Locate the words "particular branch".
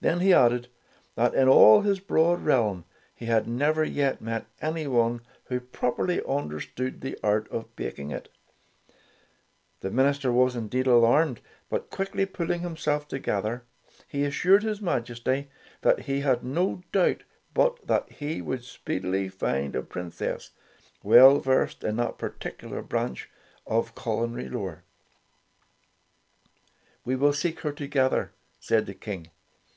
22.18-23.28